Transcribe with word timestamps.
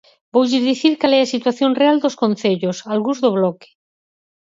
Voulles 0.33 0.65
dicir 0.69 0.91
cal 1.01 1.13
é 1.17 1.19
a 1.23 1.31
situación 1.35 1.71
real 1.81 1.97
dos 2.03 2.17
concellos, 2.23 2.77
algúns 2.93 3.17
do 3.23 3.29
Bloque. 3.37 3.69